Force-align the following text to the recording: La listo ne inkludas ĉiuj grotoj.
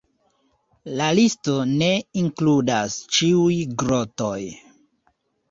La 1.01 1.09
listo 1.19 1.57
ne 1.73 1.89
inkludas 2.23 2.97
ĉiuj 3.19 3.61
grotoj. 3.85 4.41